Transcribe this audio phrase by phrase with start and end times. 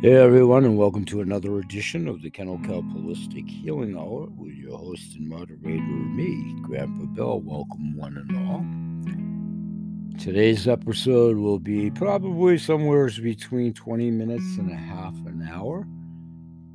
[0.00, 4.52] Hey everyone, and welcome to another edition of the Kennel Kelp Holistic Healing Hour with
[4.52, 7.40] your host and moderator, me, Grandpa Bill.
[7.40, 10.20] Welcome, one and all.
[10.20, 15.84] Today's episode will be probably somewhere between 20 minutes and a half an hour.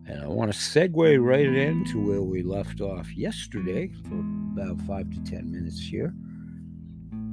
[0.05, 4.19] And I want to segue right into where we left off yesterday for
[4.51, 6.13] about five to 10 minutes here.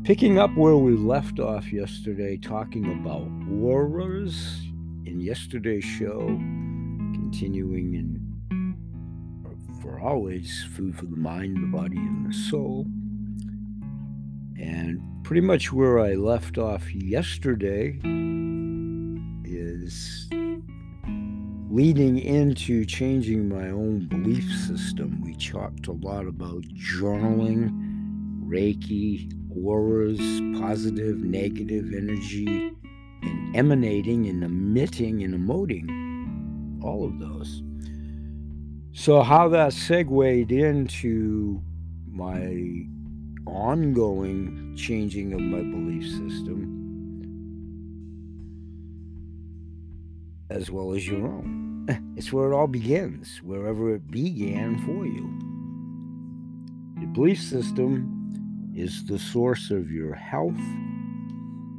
[0.04, 3.28] Picking up where we left off yesterday, talking about
[3.60, 4.69] auras
[5.06, 6.26] in yesterday's show,
[7.14, 8.20] continuing in
[9.80, 12.86] for always food for the mind, the body, and the soul.
[14.58, 17.98] And pretty much where I left off yesterday
[19.44, 20.28] is
[21.70, 25.22] leading into changing my own belief system.
[25.22, 27.70] We talked a lot about journaling,
[28.44, 29.32] Reiki,
[29.64, 30.18] auras,
[30.60, 32.72] positive, negative energy,
[33.54, 37.62] emanating and emitting and emoting all of those.
[38.92, 41.62] So, how that segued into
[42.06, 42.86] my
[43.46, 46.76] ongoing changing of my belief system,
[50.50, 51.56] as well as your own.
[52.16, 55.26] It's where it all begins, wherever it began for you.
[57.00, 60.60] Your belief system is the source of your health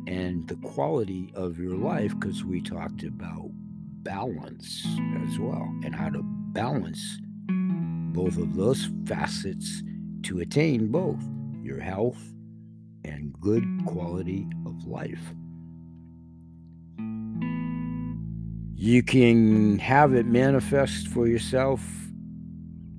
[0.07, 3.49] and the quality of your life because we talked about
[4.03, 4.85] balance
[5.23, 7.19] as well and how to balance
[8.13, 9.83] both of those facets
[10.23, 11.19] to attain both
[11.61, 12.22] your health
[13.05, 15.33] and good quality of life.
[18.75, 21.81] You can have it manifest for yourself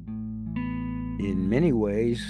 [0.06, 2.24] in many ways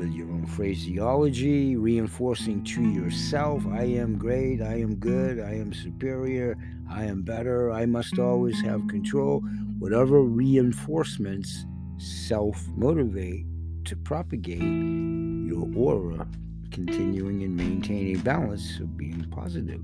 [0.00, 5.74] with your own phraseology, reinforcing to yourself, I am great, I am good, I am
[5.74, 6.56] superior,
[6.90, 9.40] I am better, I must always have control.
[9.78, 11.66] Whatever reinforcements
[11.98, 13.44] self motivate
[13.84, 16.26] to propagate your aura,
[16.70, 19.82] continuing and maintaining balance of being positive.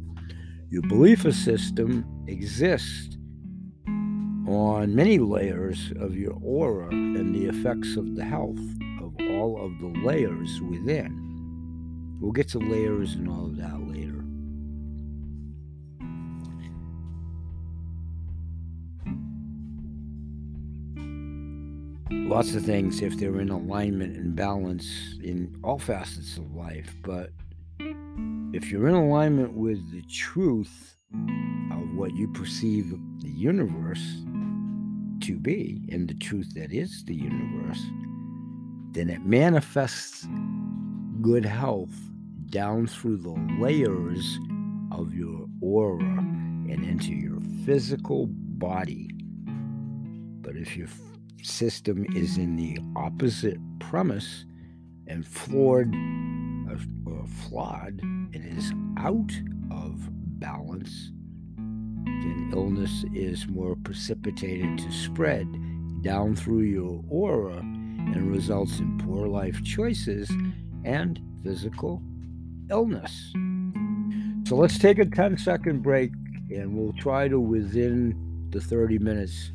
[0.71, 3.19] Your belief system exists
[4.49, 8.59] on many layers of your aura and the effects of the health
[9.37, 11.27] all of the layers within.
[12.21, 14.23] We'll get to layers and all of that later.
[22.29, 24.89] Lots of things, if they're in alignment and balance
[25.23, 27.31] in all facets of life, but
[28.53, 30.97] if you're in alignment with the truth
[31.73, 34.23] of what you perceive the universe
[35.21, 37.83] to be and the truth that is the universe,
[38.97, 40.27] then it manifests
[41.21, 41.93] good health
[42.47, 44.39] down through the layers
[44.91, 49.11] of your aura and into your physical body.
[50.41, 50.89] But if your
[51.43, 54.47] system is in the opposite premise
[55.07, 55.95] and flawed
[57.07, 59.31] or flawed and is out
[59.71, 60.09] of
[60.41, 61.13] balance,
[61.59, 65.47] then illness is more precipitated to spread
[66.03, 67.63] down through your aura
[68.07, 70.31] and results in poor life choices
[70.85, 72.03] and physical
[72.71, 73.33] illness.
[74.47, 76.13] So let's take a 10 second break
[76.51, 79.51] and we'll try to, within the 30 minutes,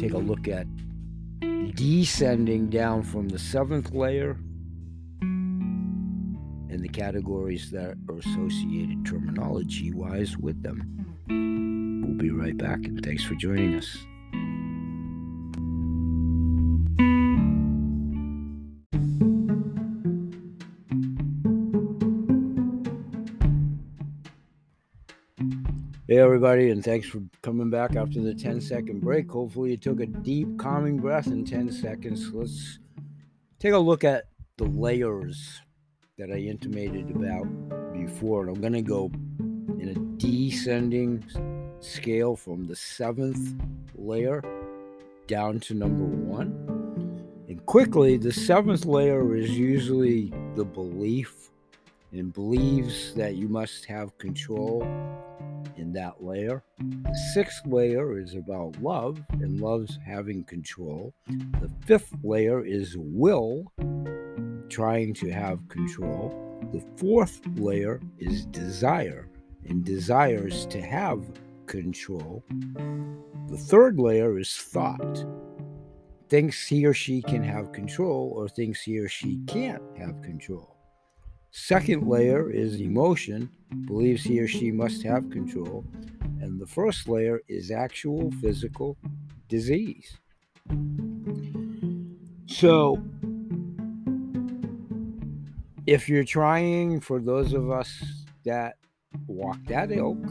[0.00, 0.66] take a look at
[1.74, 4.36] descending down from the seventh layer
[5.20, 10.82] and the categories that are associated terminology wise with them.
[11.28, 13.96] We'll be right back and thanks for joining us.
[26.10, 29.30] Hey, everybody, and thanks for coming back after the 10 second break.
[29.30, 32.32] Hopefully, you took a deep, calming breath in 10 seconds.
[32.32, 32.78] Let's
[33.58, 34.24] take a look at
[34.56, 35.60] the layers
[36.16, 37.44] that I intimated about
[37.92, 38.46] before.
[38.46, 39.10] And I'm going to go
[39.78, 41.22] in a descending
[41.80, 43.62] scale from the seventh
[43.94, 44.42] layer
[45.26, 46.48] down to number one.
[47.48, 51.50] And quickly, the seventh layer is usually the belief
[52.12, 54.88] and believes that you must have control
[55.76, 56.62] in that layer.
[56.78, 61.14] The sixth layer is about love, and love's having control.
[61.60, 63.72] The fifth layer is will,
[64.68, 66.34] trying to have control.
[66.72, 69.28] The fourth layer is desire,
[69.66, 71.24] and desires to have
[71.66, 72.44] control.
[73.48, 75.24] The third layer is thought,
[76.28, 80.77] thinks he or she can have control or thinks he or she can't have control.
[81.50, 83.50] Second layer is emotion,
[83.86, 85.84] believes he or she must have control.
[86.40, 88.96] And the first layer is actual physical
[89.48, 90.18] disease.
[92.46, 93.02] So,
[95.86, 98.02] if you're trying, for those of us
[98.44, 98.76] that
[99.26, 100.22] walk that ilk,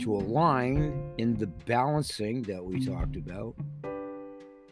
[0.00, 3.54] to align in the balancing that we talked about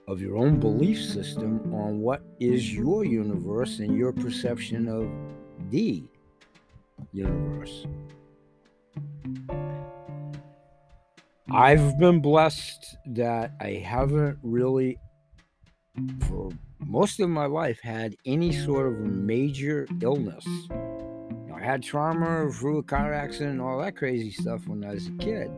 [0.08, 5.08] of your own belief system on what is your universe and your perception of
[5.70, 6.04] the
[7.12, 7.86] universe.
[11.50, 14.98] I've been blessed that I haven't really,
[16.28, 16.50] for
[16.80, 20.44] most of my life, had any sort of major illness.
[21.56, 25.06] I had trauma through a car accident and all that crazy stuff when I was
[25.06, 25.50] a kid,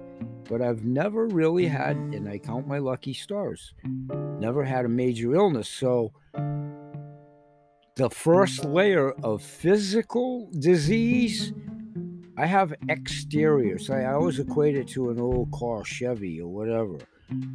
[0.48, 3.74] but I've never really had, and I count my lucky stars,
[4.38, 5.68] never had a major illness.
[5.68, 6.12] So
[7.96, 11.52] the first layer of physical disease
[12.38, 13.90] I have exteriors.
[13.90, 16.96] I, I always equate it to an old car, Chevy or whatever.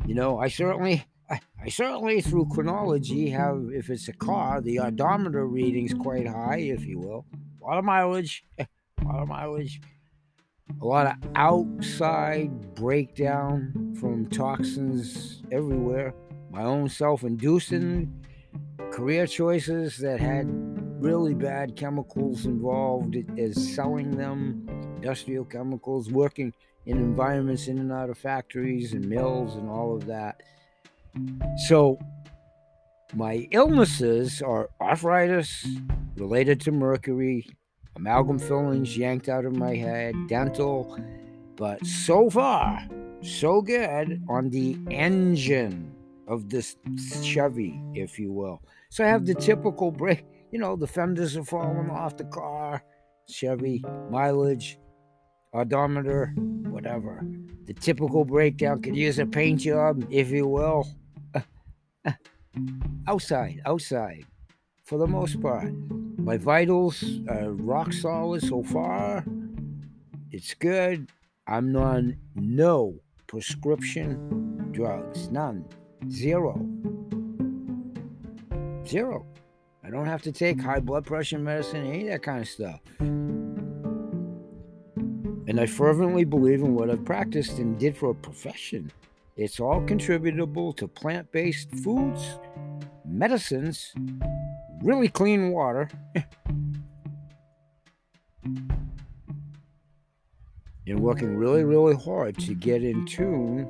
[0.05, 4.81] You know, I certainly, I, I certainly through chronology have, if it's a car, the
[4.81, 7.25] odometer reading's quite high, if you will.
[7.63, 8.67] A lot of mileage, a
[9.05, 9.79] lot of mileage,
[10.81, 16.13] a lot of outside breakdown from toxins everywhere.
[16.51, 18.25] My own self-inducing
[18.91, 20.45] career choices that had
[21.01, 24.67] really bad chemicals involved as selling them,
[24.97, 26.53] industrial chemicals, working
[26.85, 30.41] in environments in and out of factories and mills and all of that.
[31.67, 31.97] So,
[33.15, 35.67] my illnesses are arthritis
[36.15, 37.47] related to mercury,
[37.95, 40.97] amalgam fillings yanked out of my head, dental,
[41.55, 42.87] but so far,
[43.21, 45.93] so good on the engine
[46.27, 46.75] of this
[47.21, 48.61] Chevy, if you will.
[48.89, 52.83] So I have the typical break you know, the fenders are falling off the car,
[53.27, 54.77] Chevy, mileage,
[55.51, 56.27] odometer,
[56.67, 57.25] whatever.
[57.65, 60.87] The typical breakdown could use a paint job, if you will.
[63.07, 64.25] outside, outside,
[64.83, 65.73] for the most part.
[66.17, 69.25] My vitals are rock solid so far.
[70.31, 71.09] It's good.
[71.47, 72.95] I'm on no
[73.27, 75.65] prescription drugs, none,
[76.09, 76.65] zero,
[78.85, 79.25] zero.
[79.83, 82.79] I don't have to take high blood pressure medicine, any of that kind of stuff.
[85.45, 88.91] And I fervently believe in what I've practiced and did for a profession.
[89.35, 92.39] It's all contributable to plant based foods,
[93.05, 93.93] medicines,
[94.81, 95.89] really clean water.
[100.85, 103.67] and working really, really hard to get in tune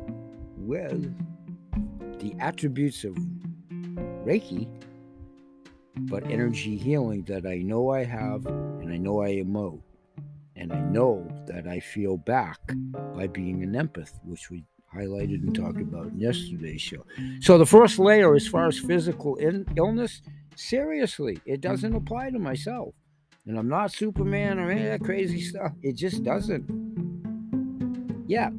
[0.58, 1.14] with
[2.20, 3.16] the attributes of
[4.26, 4.68] Reiki
[5.96, 9.82] but energy healing that I know I have and I know I emote.
[10.56, 12.60] And I know that I feel back
[13.16, 14.64] by being an empath, which we
[14.96, 17.06] highlighted and talked about in yesterday's show.
[17.40, 20.22] So, the first layer, as far as physical in- illness,
[20.56, 22.94] seriously, it doesn't apply to myself.
[23.46, 25.74] And I'm not Superman or any of that crazy stuff.
[25.82, 26.66] It just doesn't.
[28.28, 28.52] Yeah.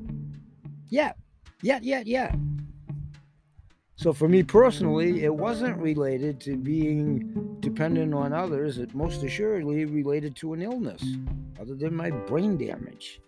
[0.88, 1.12] Yeah.
[1.62, 2.34] Yeah, yeah, yeah.
[3.96, 8.76] So for me personally, it wasn't related to being dependent on others.
[8.78, 11.02] It most assuredly related to an illness,
[11.58, 13.20] other than my brain damage.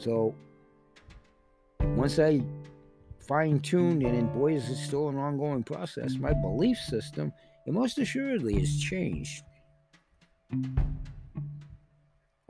[0.00, 0.34] So
[1.80, 2.42] once I
[3.18, 7.32] fine tuned, and boy, is it still an ongoing process, my belief system,
[7.66, 9.44] it most assuredly has changed.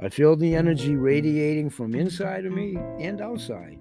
[0.00, 3.78] I feel the energy radiating from inside of me and outside.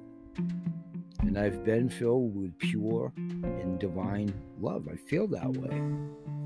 [1.19, 4.87] And I've been filled with pure and divine love.
[4.91, 6.38] I feel that way.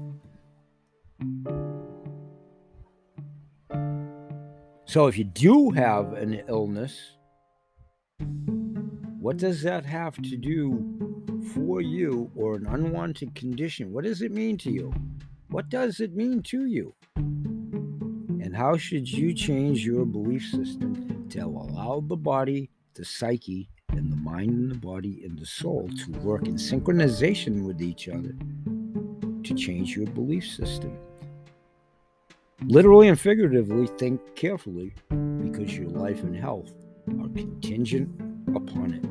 [4.93, 7.15] So if you do have an illness,
[9.19, 10.85] what does that have to do
[11.51, 13.91] for you or an unwanted condition?
[13.91, 14.93] What does it mean to you?
[15.49, 16.93] What does it mean to you?
[17.15, 24.11] And how should you change your belief system to allow the body, the psyche, and
[24.11, 28.35] the mind and the body and the soul to work in synchronization with each other
[29.43, 30.95] to change your belief system?
[32.67, 34.93] Literally and figuratively, think carefully
[35.41, 36.71] because your life and health
[37.19, 38.09] are contingent
[38.55, 39.03] upon it.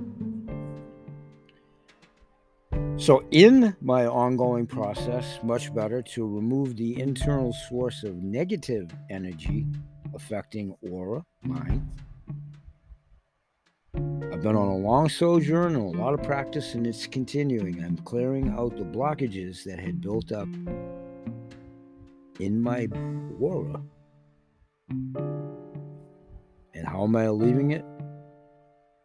[3.01, 9.67] So, in my ongoing process, much better to remove the internal source of negative energy
[10.15, 11.87] affecting aura, mind,
[13.95, 17.85] I've been on a long sojourn and a lot of practice, and it's continuing.
[17.85, 20.49] I'm clearing out the blockages that had built up
[22.41, 22.89] in my
[23.41, 23.81] aura.
[26.75, 27.85] And how am I leaving it?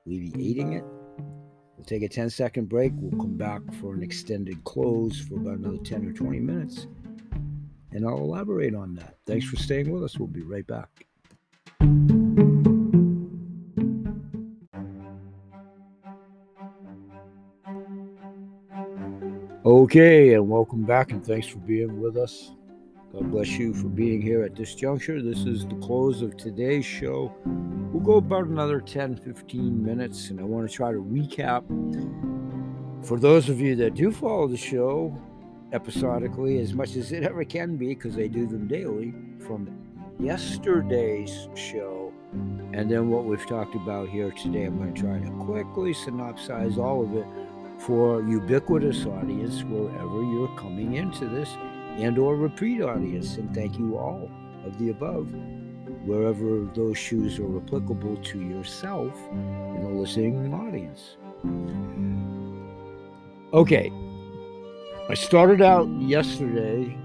[0.06, 0.84] Alleviating it?
[1.76, 2.92] We'll take a 10 second break.
[2.96, 6.88] We'll come back for an extended close for about another 10 or 20 minutes.
[7.92, 9.18] And I'll elaborate on that.
[9.26, 10.18] Thanks for staying with us.
[10.18, 11.06] We'll be right back.
[19.66, 22.52] Okay, and welcome back, and thanks for being with us.
[23.14, 25.22] God bless you for being here at this juncture.
[25.22, 27.34] This is the close of today's show.
[27.46, 31.64] We'll go about another 10 15 minutes, and I want to try to recap.
[33.06, 35.18] For those of you that do follow the show
[35.72, 39.70] episodically, as much as it ever can be, because I do them daily, from
[40.20, 42.12] yesterday's show
[42.74, 44.66] and then what we've talked about here today.
[44.66, 47.26] I'm going to try to quickly synopsize all of it
[47.80, 51.50] for ubiquitous audience wherever you're coming into this
[51.98, 53.38] and or repeat audience.
[53.38, 54.30] And thank you all
[54.66, 55.32] of the above,
[56.06, 61.18] wherever those shoes are applicable to yourself in a listening audience.
[63.54, 63.92] Okay,
[65.10, 66.98] I started out yesterday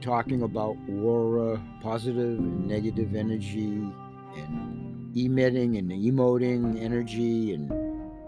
[0.00, 3.86] talking about aura, positive and negative energy,
[4.36, 7.68] and emitting and emoting energy, and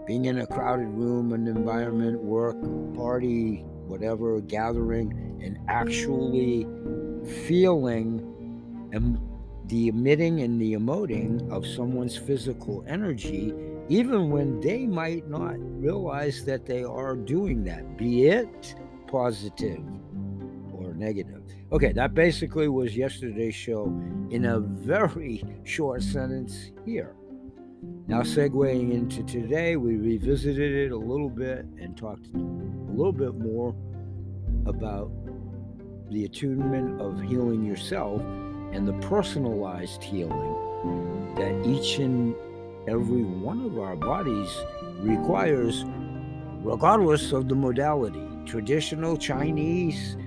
[0.05, 2.55] being in a crowded room, an environment, work,
[2.95, 6.67] party, whatever, gathering, and actually
[7.47, 9.19] feeling em-
[9.67, 13.53] the emitting and the emoting of someone's physical energy,
[13.89, 18.75] even when they might not realize that they are doing that, be it
[19.07, 19.81] positive
[20.73, 21.41] or negative.
[21.71, 23.85] Okay, that basically was yesterday's show
[24.29, 27.15] in a very short sentence here.
[28.07, 32.27] Now, segueing into today, we revisited it a little bit and talked
[32.95, 33.75] little bit more
[34.65, 35.11] about
[36.09, 38.21] the attunement of healing yourself
[38.71, 42.35] and the personalized healing that each and
[42.87, 44.49] every one of our bodies
[44.99, 45.83] requires,
[46.63, 50.17] regardless of the modality traditional, Chinese,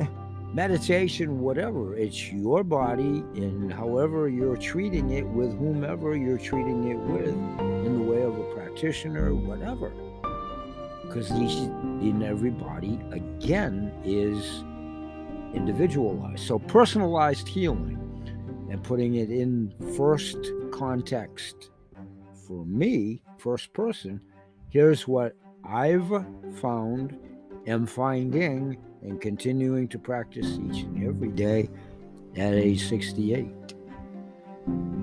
[0.54, 1.94] meditation, whatever.
[1.96, 7.98] It's your body, and however you're treating it with whomever you're treating it with, in
[7.98, 9.92] the way of a practitioner, whatever.
[11.08, 11.56] Because each
[12.02, 14.62] in every body, again, is
[15.54, 16.46] individualized.
[16.46, 17.96] So personalized healing
[18.70, 20.38] and putting it in first
[20.70, 21.70] context
[22.46, 24.20] for me, first person,
[24.68, 25.34] here's what
[25.64, 26.24] I've
[26.60, 27.18] found,
[27.66, 31.68] am finding, and continuing to practice each and every day
[32.36, 33.48] at age 68.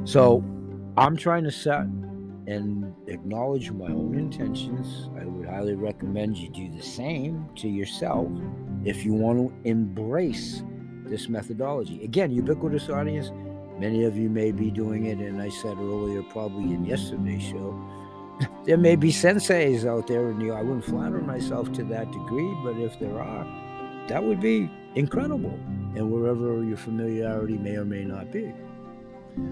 [0.05, 0.43] So
[0.97, 1.85] I'm trying to set
[2.47, 5.09] and acknowledge my own intentions.
[5.19, 8.29] I would highly recommend you do the same to yourself
[8.83, 10.63] if you want to embrace
[11.05, 12.03] this methodology.
[12.03, 13.31] Again, ubiquitous audience,
[13.79, 17.79] many of you may be doing it, and I said earlier, probably in yesterday's show,
[18.65, 22.77] there may be senseis out there, and I wouldn't flatter myself to that degree, but
[22.77, 23.45] if there are,
[24.07, 25.57] that would be incredible,
[25.95, 28.53] and wherever your familiarity may or may not be.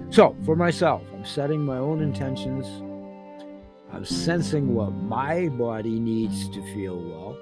[0.10, 2.68] So, for myself, I'm setting my own intentions.
[3.92, 7.38] I'm sensing what my body needs to feel well.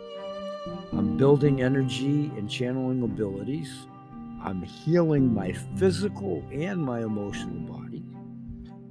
[0.93, 3.87] I'm building energy and channeling abilities.
[4.43, 8.03] I'm healing my physical and my emotional body.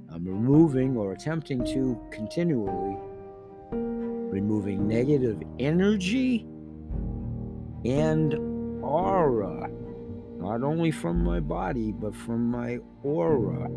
[0.09, 2.97] I'm removing or attempting to continually
[3.71, 6.47] removing negative energy
[7.85, 8.33] and
[8.83, 9.69] aura
[10.41, 13.69] not only from my body, but from my aura.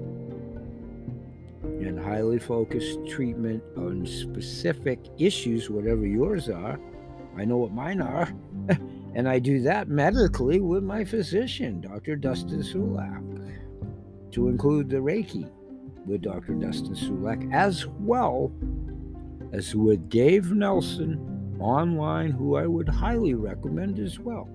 [1.62, 6.80] And highly focused treatment on specific issues, whatever yours are.
[7.36, 8.32] I know what mine are.
[9.14, 12.16] and I do that medically with my physician, Dr.
[12.16, 15.50] Dustin Sulak, to include the Reiki
[16.06, 16.54] with Dr.
[16.54, 18.50] Dustin Sulak, as well
[19.52, 24.48] as with Dave Nelson online, who I would highly recommend as well.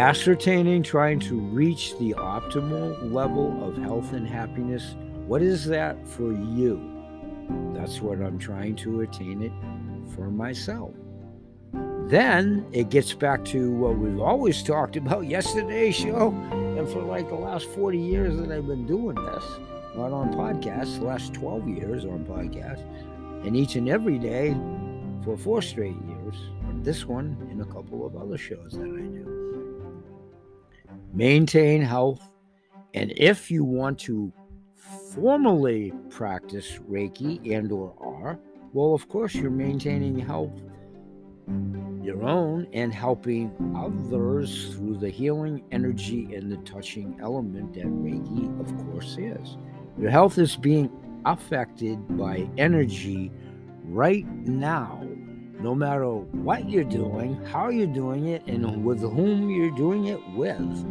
[0.00, 4.96] Ascertaining, trying to reach the optimal level of health and happiness.
[5.26, 6.80] What is that for you?
[7.74, 9.52] That's what I'm trying to attain it
[10.14, 10.94] for myself.
[12.08, 17.28] Then it gets back to what we've always talked about yesterday's show, and for like
[17.28, 19.44] the last 40 years that I've been doing this,
[19.94, 22.86] not on podcasts, the last 12 years on podcasts,
[23.46, 24.56] and each and every day
[25.24, 26.36] for four straight years,
[26.82, 29.39] this one and a couple of other shows that I do
[31.12, 32.20] maintain health
[32.94, 34.32] And if you want to
[35.14, 38.38] formally practice Reiki and or R,
[38.72, 40.60] well, of course, you're maintaining health,
[42.02, 48.60] your own, and helping others through the healing energy and the touching element that Reiki,
[48.60, 49.56] of course, is.
[49.98, 50.90] Your health is being
[51.24, 53.30] affected by energy
[53.84, 55.06] right now,
[55.62, 60.20] no matter what you're doing, how you're doing it, and with whom you're doing it
[60.34, 60.86] with.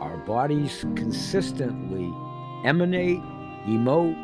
[0.00, 2.10] Our bodies consistently
[2.64, 3.20] emanate,
[3.66, 4.16] emote,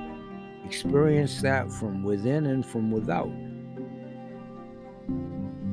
[0.64, 3.30] experience that from within and from without.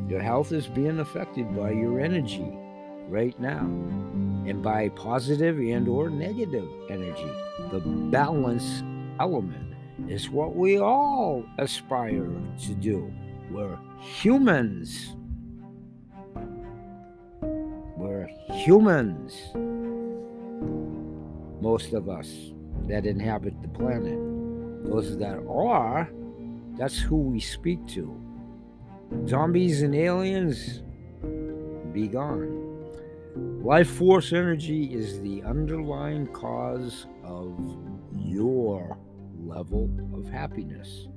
[0.09, 2.45] Your health is being affected by your energy
[3.07, 3.63] right now
[4.45, 7.31] and by positive and or negative energy.
[7.71, 8.83] The balance
[9.19, 9.72] element
[10.07, 12.29] is what we all aspire
[12.63, 13.11] to do.
[13.51, 15.15] We're humans.
[17.97, 19.33] We're humans.
[21.61, 22.51] Most of us
[22.87, 24.19] that inhabit the planet.
[24.89, 26.09] Those that are,
[26.77, 28.19] that's who we speak to.
[29.27, 30.81] Zombies and aliens,
[31.93, 32.61] be gone.
[33.63, 37.57] Life force energy is the underlying cause of
[38.17, 38.97] your
[39.45, 41.07] level of happiness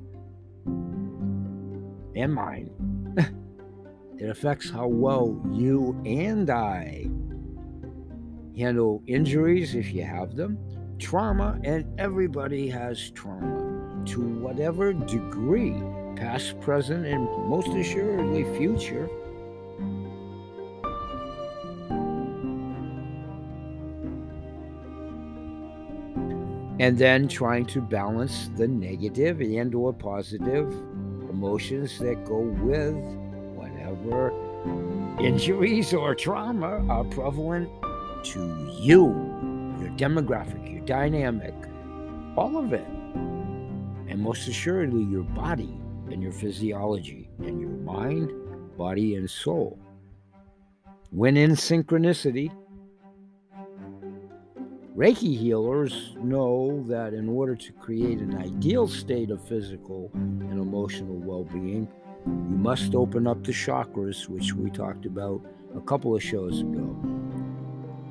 [2.16, 2.70] and mine.
[4.18, 7.08] it affects how well you and I
[8.56, 10.58] handle injuries if you have them,
[10.98, 15.74] trauma, and everybody has trauma to whatever degree,
[16.16, 19.08] past, present, and most assuredly future.
[26.78, 30.70] And then trying to balance the negative and or positive
[31.30, 32.94] emotions that go with
[33.54, 34.32] whatever
[35.20, 37.68] injuries or trauma are prevalent
[38.24, 38.40] to
[38.80, 39.06] you
[39.80, 41.54] your demographic your dynamic
[42.36, 42.86] all of it.
[44.08, 48.30] And most assuredly your body and your physiology and your mind
[48.76, 49.78] body and soul.
[51.10, 52.52] When in synchronicity
[54.96, 61.16] Reiki healers know that in order to create an ideal state of physical and emotional
[61.16, 61.86] well being,
[62.24, 65.44] you must open up the chakras, which we talked about
[65.76, 66.96] a couple of shows ago.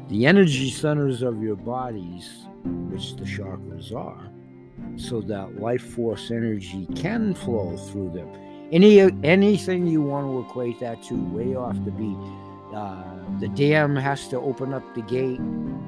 [0.10, 2.46] The energy centers of your bodies,
[2.92, 4.30] which the chakras are,
[4.96, 8.30] so that life force energy can flow through them.
[8.72, 12.45] Any anything you want to equate that to, way off the beat
[12.76, 13.04] uh,
[13.40, 15.40] the dam has to open up the gate,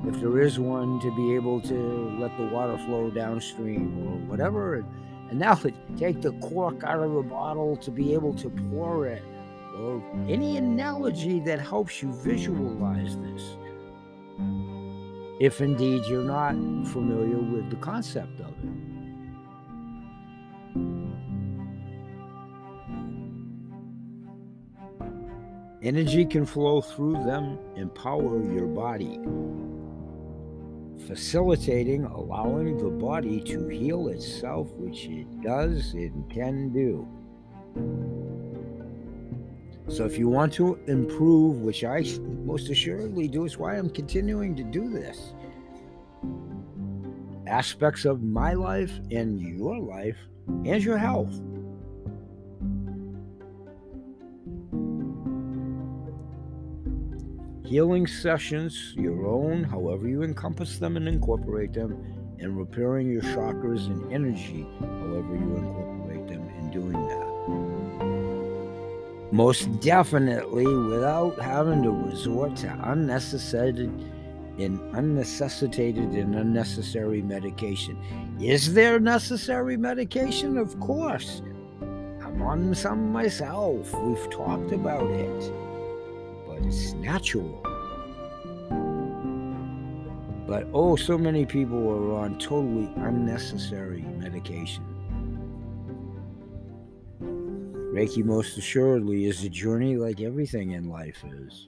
[0.08, 4.76] if there is one, to be able to let the water flow downstream or whatever.
[4.76, 4.86] And,
[5.30, 5.56] and now
[5.98, 9.22] take the cork out of the bottle to be able to pour it,
[9.78, 13.58] or any analogy that helps you visualize this.
[15.40, 16.54] If indeed you're not
[16.88, 18.77] familiar with the concept of it.
[25.88, 29.22] Energy can flow through them, empower your body,
[31.08, 37.08] facilitating, allowing the body to heal itself, which it does and can do.
[39.88, 42.04] So, if you want to improve, which I
[42.44, 45.32] most assuredly do, is why I'm continuing to do this,
[47.48, 50.18] aspects of my life and your life
[50.66, 51.40] and your health
[57.68, 62.02] healing sessions, your own, however you encompass them and incorporate them,
[62.40, 67.28] and repairing your chakras and energy, however you incorporate them in doing that.
[69.34, 73.92] Most definitely without having to resort to unnecessary
[74.60, 77.98] and unnecessitated and unnecessary medication.
[78.40, 80.58] Is there necessary medication?
[80.58, 81.42] Of course.
[81.82, 83.94] I'm on some myself.
[83.94, 85.52] We've talked about it
[86.66, 87.62] it's natural.
[90.48, 94.86] But oh, so many people are on totally unnecessary medication.
[97.94, 101.68] Reiki, most assuredly, is a journey like everything in life is.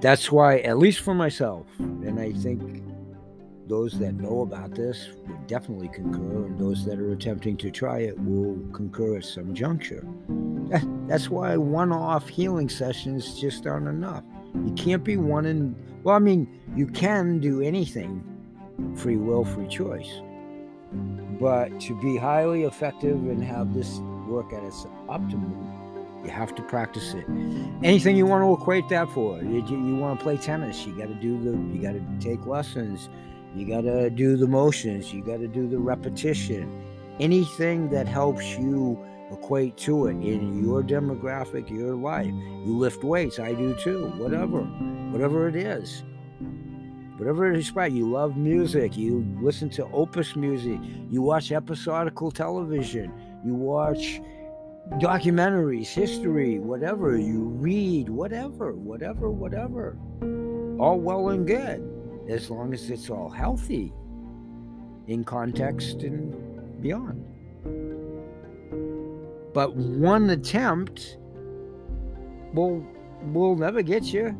[0.00, 2.83] That's why, at least for myself, and I think
[3.66, 8.00] those that know about this would definitely concur, and those that are attempting to try
[8.00, 10.06] it will concur at some juncture.
[11.08, 14.22] That's why one off healing sessions just aren't enough.
[14.54, 16.46] You can't be one in, well, I mean,
[16.76, 18.22] you can do anything
[18.96, 20.20] free will, free choice.
[21.40, 23.98] But to be highly effective and have this
[24.28, 25.72] work at its optimum,
[26.24, 27.26] You have to practice it.
[27.82, 29.42] Anything you want to equate that for?
[29.42, 30.86] You, you want to play tennis?
[30.86, 31.50] You got to do the.
[31.50, 33.10] You got to take lessons.
[33.54, 35.12] You got to do the motions.
[35.12, 36.82] You got to do the repetition.
[37.20, 38.98] Anything that helps you
[39.30, 42.26] equate to it in your demographic, your life.
[42.26, 43.38] You lift weights.
[43.38, 44.06] I do too.
[44.16, 44.62] Whatever,
[45.12, 46.02] whatever it is
[47.16, 47.72] whatever it is.
[47.74, 50.78] You love music, you listen to opus music,
[51.10, 53.12] you watch episodical television,
[53.44, 54.20] you watch
[54.94, 59.96] documentaries, history, whatever, you read, whatever, whatever, whatever.
[60.78, 61.80] All well and good,
[62.28, 63.92] as long as it's all healthy
[65.06, 67.24] in context and beyond.
[69.52, 71.18] But one attempt
[72.52, 72.86] will
[73.32, 74.36] will never get you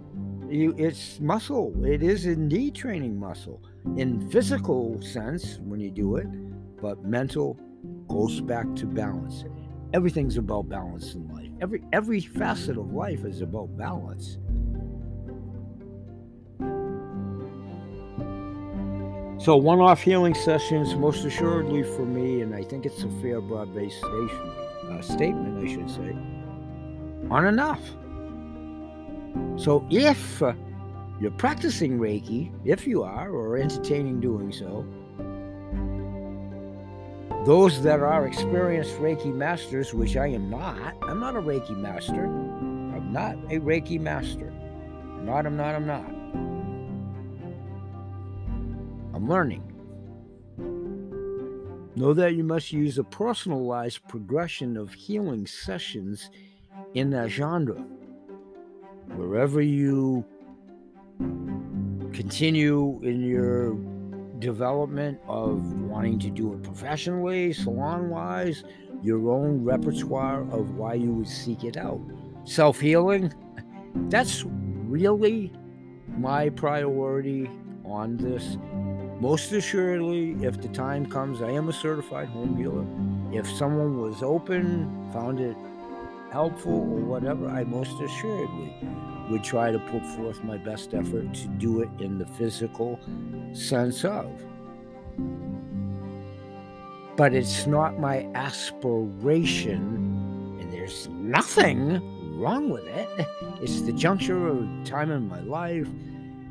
[0.48, 1.74] you, it's muscle.
[1.84, 3.62] It is indeed training muscle
[3.96, 6.26] in physical sense when you do it,
[6.80, 7.58] but mental
[8.08, 9.44] goes back to balance.
[9.92, 11.50] Everything's about balance in life.
[11.60, 14.38] Every every facet of life is about balance.
[19.44, 23.98] So one-off healing sessions, most assuredly for me, and I think it's a fair broad-based
[23.98, 24.52] station,
[24.90, 26.16] uh, statement, I should say,
[27.30, 27.82] aren't enough.
[29.62, 30.40] So if
[31.20, 34.86] you're practicing Reiki, if you are, or entertaining doing so,
[37.44, 42.24] those that are experienced Reiki masters, which I am not, I'm not a Reiki master.
[42.24, 44.50] I'm not a Reiki master.
[45.18, 46.23] I'm not, I'm not, I'm not.
[49.26, 49.62] Learning.
[51.96, 56.30] Know that you must use a personalized progression of healing sessions
[56.94, 57.82] in that genre
[59.16, 60.24] wherever you
[62.12, 63.74] continue in your
[64.40, 68.64] development of wanting to do it professionally, salon wise,
[69.02, 72.00] your own repertoire of why you would seek it out.
[72.44, 73.32] Self healing,
[74.08, 75.52] that's really
[76.18, 77.50] my priority
[77.84, 78.58] on this.
[79.20, 82.84] Most assuredly, if the time comes, I am a certified home healer.
[83.32, 85.56] If someone was open, found it
[86.30, 88.74] helpful or whatever, I most assuredly
[89.30, 92.98] would try to put forth my best effort to do it in the physical
[93.52, 94.28] sense of.
[97.16, 99.78] But it's not my aspiration,
[100.60, 102.00] and there's nothing
[102.38, 103.08] wrong with it.
[103.62, 105.88] It's the juncture of time in my life,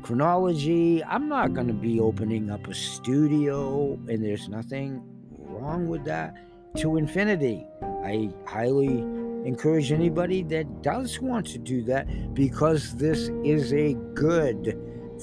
[0.04, 1.02] chronology.
[1.02, 5.02] I'm not going to be opening up a studio, and there's nothing
[5.38, 6.36] wrong with that
[6.76, 7.64] to infinity.
[7.82, 8.98] I highly
[9.46, 14.78] encourage anybody that does want to do that because this is a good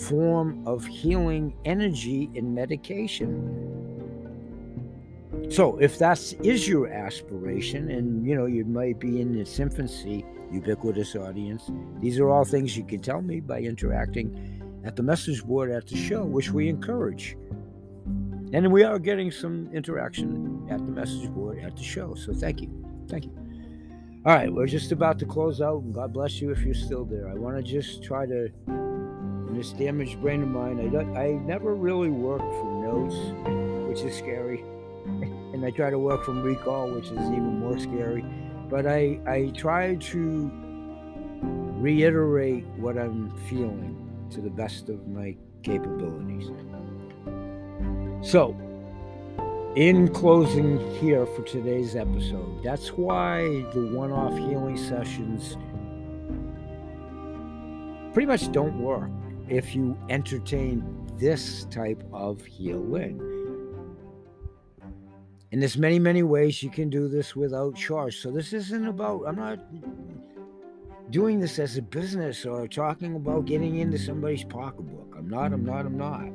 [0.10, 3.38] form of healing energy in medication.
[5.50, 10.26] So, if that is your aspiration, and you know, you might be in its infancy,
[10.52, 15.44] ubiquitous audience, these are all things you can tell me by interacting at the message
[15.44, 17.38] board at the show, which we encourage.
[18.54, 22.16] And we are getting some interaction at the message board at the show.
[22.16, 22.70] So, thank you.
[23.08, 23.42] Thank you.
[24.26, 27.06] All right, we're just about to close out, and God bless you if you're still
[27.06, 27.28] there.
[27.28, 31.74] I want to just try to, in this damaged brain of mine, I, I never
[31.74, 33.16] really work from notes,
[33.90, 34.60] which is scary.
[35.06, 38.24] and I try to work from recall, which is even more scary.
[38.70, 40.52] But I, I try to
[41.82, 44.01] reiterate what I'm feeling
[44.32, 46.50] to the best of my capabilities.
[48.22, 48.56] So,
[49.76, 55.58] in closing here for today's episode, that's why the one off healing sessions
[58.14, 59.10] pretty much don't work
[59.48, 60.84] if you entertain
[61.18, 63.20] this type of healing.
[65.52, 68.18] And there's many, many ways you can do this without charge.
[68.20, 69.60] So this isn't about, I'm not
[71.12, 75.14] doing this as a business or talking about getting into somebody's pocketbook.
[75.18, 76.26] I'm not, I'm not, I'm not.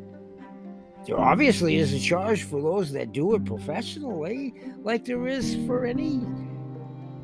[1.07, 5.87] There obviously is a charge for those that do it professionally, like there is for
[5.87, 6.21] any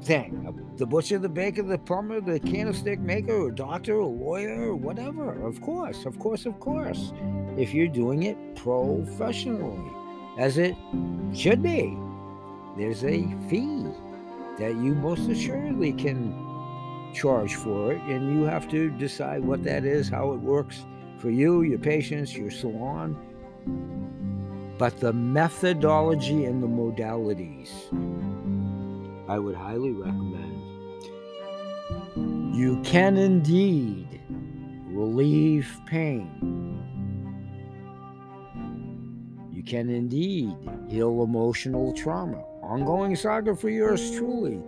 [0.03, 0.73] thing.
[0.77, 5.47] The butcher, the baker, the plumber, the candlestick maker, or doctor, or lawyer, or whatever.
[5.47, 7.13] Of course, of course, of course.
[7.57, 9.91] If you're doing it professionally,
[10.39, 10.75] as it
[11.35, 11.97] should be,
[12.79, 13.85] there's a fee
[14.59, 16.52] that you most assuredly can
[17.13, 20.85] charge for it, and you have to decide what that is, how it works
[21.19, 23.17] for you, your patients, your salon
[24.83, 27.71] but the methodology and the modalities,
[29.29, 30.61] I would highly recommend.
[32.53, 34.21] You can indeed
[34.89, 36.29] relieve pain.
[39.53, 40.57] You can indeed
[40.89, 42.43] heal emotional trauma.
[42.63, 44.61] Ongoing saga for yours truly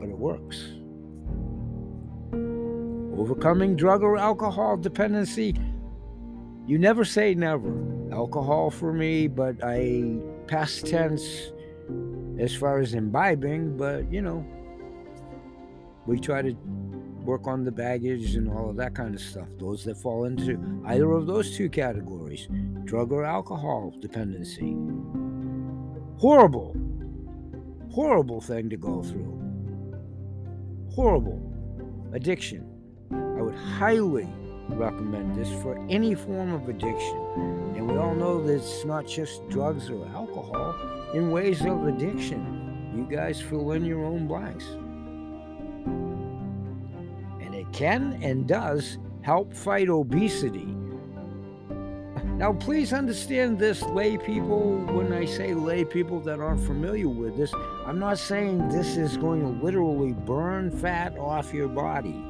[0.00, 0.72] but it works.
[3.24, 5.54] Overcoming drug or alcohol dependency,
[6.66, 7.72] you never say never.
[8.12, 11.50] Alcohol for me, but I past tense
[12.38, 14.46] as far as imbibing, but you know,
[16.04, 16.52] we try to
[17.24, 19.48] work on the baggage and all of that kind of stuff.
[19.58, 22.46] Those that fall into either of those two categories,
[22.84, 24.76] drug or alcohol dependency.
[26.18, 26.76] Horrible,
[27.90, 29.40] horrible thing to go through.
[30.90, 31.40] Horrible
[32.12, 32.63] addiction.
[33.54, 34.28] Would highly
[34.68, 37.18] recommend this for any form of addiction.
[37.76, 40.74] And we all know that it's not just drugs or alcohol
[41.14, 42.92] in ways of addiction.
[42.96, 44.64] You guys fill in your own blanks.
[47.40, 50.74] And it can and does help fight obesity.
[52.36, 54.78] Now, please understand this, lay people.
[54.86, 57.54] When I say lay people that aren't familiar with this,
[57.86, 62.20] I'm not saying this is going to literally burn fat off your body.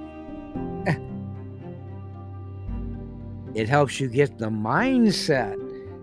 [3.55, 5.57] It helps you get the mindset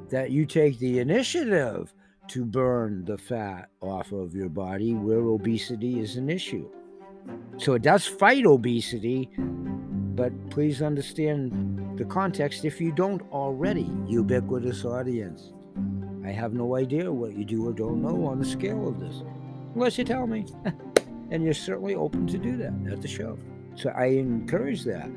[0.09, 1.93] that you take the initiative
[2.29, 6.69] to burn the fat off of your body where obesity is an issue.
[7.57, 14.85] So it does fight obesity, but please understand the context if you don't already, ubiquitous
[14.85, 15.51] audience.
[16.23, 19.23] I have no idea what you do or don't know on the scale of this,
[19.75, 20.45] unless you tell me.
[21.31, 23.37] and you're certainly open to do that at the show.
[23.75, 25.09] So I encourage that.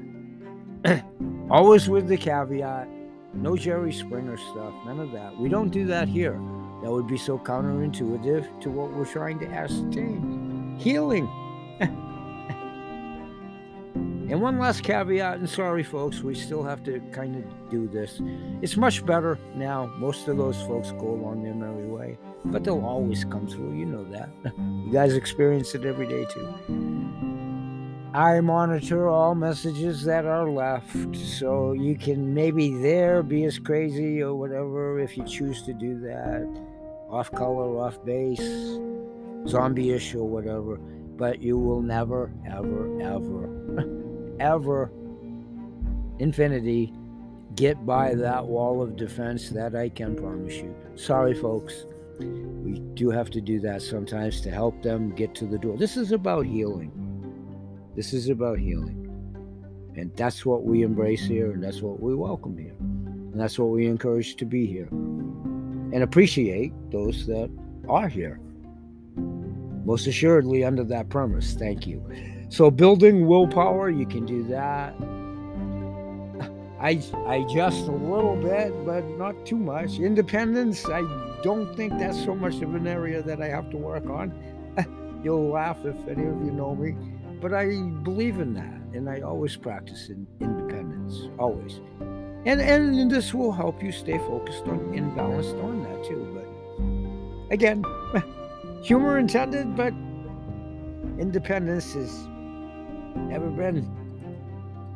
[1.51, 2.89] Always with the caveat
[3.35, 5.37] no Jerry Springer stuff, none of that.
[5.37, 6.41] We don't do that here.
[6.83, 11.29] That would be so counterintuitive to what we're trying to ascertain healing.
[13.95, 18.21] and one last caveat, and sorry, folks, we still have to kind of do this.
[18.63, 19.87] It's much better now.
[19.99, 23.73] Most of those folks go along their merry way, but they'll always come through.
[23.75, 24.31] You know that.
[24.59, 27.24] you guys experience it every day, too.
[28.15, 34.23] I monitor all messages that are left, so you can maybe there be as crazy
[34.23, 36.49] or whatever if you choose to do that.
[37.11, 38.79] Off color, off base,
[39.49, 40.77] zombie ish or whatever.
[40.77, 44.93] But you will never, ever, ever, ever,
[46.21, 46.93] infinity,
[47.57, 49.51] get by that wall of defense.
[49.51, 50.73] That I can promise you.
[50.95, 51.87] Sorry, folks.
[52.21, 55.77] We do have to do that sometimes to help them get to the door.
[55.77, 57.04] This is about healing.
[57.95, 59.05] This is about healing.
[59.97, 62.75] And that's what we embrace here, and that's what we welcome here.
[62.81, 64.89] And that's what we encourage to be here.
[64.91, 67.49] And appreciate those that
[67.89, 68.41] are here.
[69.85, 71.55] Most assuredly, under that premise.
[71.55, 72.05] Thank you.
[72.49, 74.95] So, building willpower, you can do that.
[76.81, 80.01] I, I just a little bit, but not too much.
[80.01, 81.03] Independence, I
[81.45, 84.33] don't think that's so much of an area that I have to work on.
[85.23, 86.97] You'll laugh if any of you know me
[87.41, 91.81] but I believe in that, and I always practice in independence, always.
[92.47, 96.29] And and this will help you stay focused on and balanced on that too.
[96.35, 97.85] But again,
[98.83, 99.95] humor intended, but
[101.19, 102.27] independence has
[103.17, 103.89] never been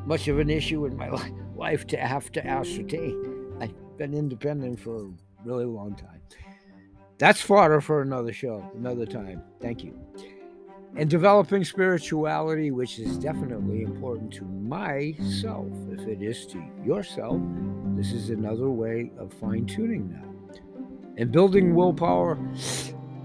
[0.06, 1.08] much of an issue in my
[1.56, 3.56] life to have to ascertain.
[3.60, 5.10] I've been independent for a
[5.44, 6.20] really long time.
[7.18, 9.42] That's fodder for another show, another time.
[9.60, 9.98] Thank you
[10.98, 15.68] and developing spirituality, which is definitely important to myself.
[15.92, 17.40] If it is to yourself,
[17.94, 20.60] this is another way of fine tuning that.
[21.16, 22.36] And building willpower,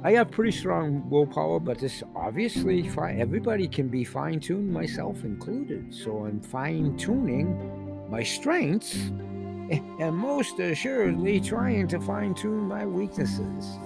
[0.03, 2.87] I have pretty strong willpower, but this obviously.
[2.95, 5.95] Everybody can be fine tuned, myself included.
[5.95, 8.95] So I'm fine tuning my strengths
[9.71, 13.79] and most assuredly trying to fine tune my weaknesses.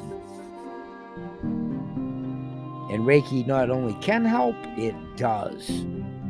[2.90, 5.86] And Reiki not only can help, it does.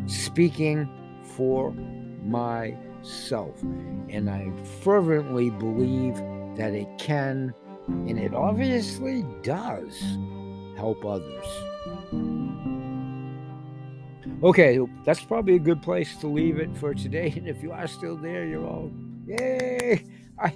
[0.07, 0.89] Speaking
[1.35, 1.71] for
[2.23, 3.61] myself.
[4.09, 6.15] And I fervently believe
[6.57, 7.53] that it can,
[7.87, 9.99] and it obviously does,
[10.75, 11.45] help others.
[14.43, 17.33] Okay, that's probably a good place to leave it for today.
[17.37, 18.91] And if you are still there, you're all,
[19.27, 20.03] yay!
[20.39, 20.55] I,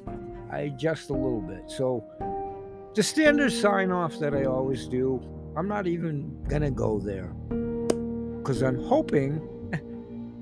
[0.52, 1.70] I adjust a little bit.
[1.70, 2.04] So,
[2.94, 5.22] the standard sign off that I always do
[5.56, 7.34] I'm not even going to go there
[8.38, 9.42] because I'm hoping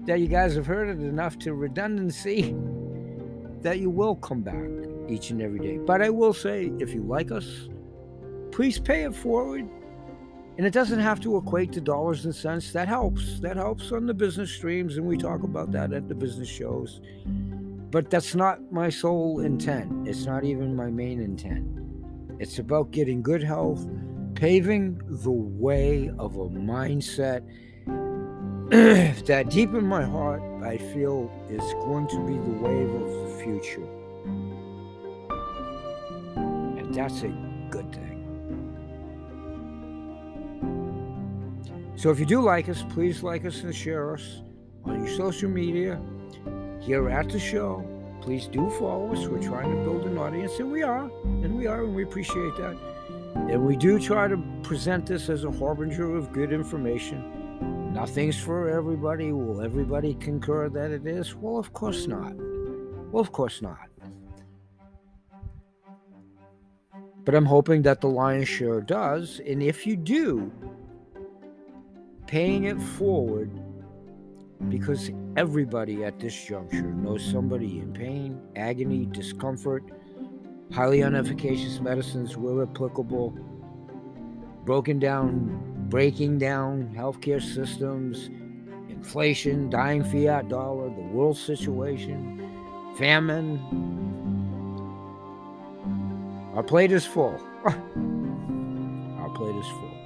[0.06, 2.56] that you guys have heard it enough to redundancy
[3.62, 4.70] that you will come back
[5.10, 5.78] each and every day.
[5.78, 7.68] But I will say, if you like us,
[8.52, 9.68] please pay it forward.
[10.58, 12.72] And it doesn't have to equate to dollars and cents.
[12.74, 13.40] That helps.
[13.40, 17.00] That helps on the business streams, and we talk about that at the business shows.
[17.92, 20.08] But that's not my sole intent.
[20.08, 21.66] It's not even my main intent.
[22.40, 23.88] It's about getting good health
[24.40, 27.44] paving the way of a mindset
[29.26, 33.44] that deep in my heart I feel is going to be the wave of the
[33.44, 33.84] future.
[36.80, 37.36] And that's a
[37.70, 38.16] good thing.
[41.98, 44.42] So if you do like us, please like us and share us
[44.86, 46.00] on your social media
[46.80, 47.86] here at the show.
[48.22, 49.28] Please do follow us.
[49.28, 52.56] We're trying to build an audience, and we are, and we are, and we appreciate
[52.56, 52.78] that.
[53.36, 57.94] And we do try to present this as a harbinger of good information.
[57.94, 59.32] Nothing's for everybody.
[59.32, 61.36] Will everybody concur that it is?
[61.36, 62.34] Well, of course not.
[63.12, 63.88] Well, of course not.
[67.26, 69.42] But I'm hoping that the lion's share does.
[69.46, 70.52] And if you do,
[72.28, 73.52] paying it forward
[74.68, 79.84] because everybody at this juncture knows somebody in pain, agony, discomfort,
[80.72, 83.32] highly unefficacious medicines where applicable,
[84.66, 88.30] broken down, breaking down healthcare systems,
[88.90, 92.40] inflation, dying fiat dollar, the world situation,
[92.98, 93.60] famine.
[96.56, 97.40] Our plate is full.
[97.66, 99.98] Our plate is full.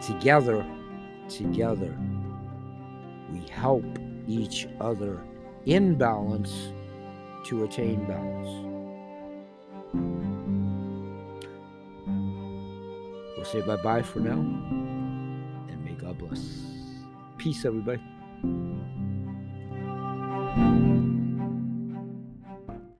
[0.00, 0.66] Together,
[1.28, 1.96] together,
[3.30, 3.84] we help
[4.26, 5.22] each other
[5.66, 6.72] in balance
[7.46, 8.71] to attain balance.
[9.94, 11.44] We'll
[13.44, 16.66] say bye bye for now, and may God bless.
[17.38, 18.02] Peace, everybody.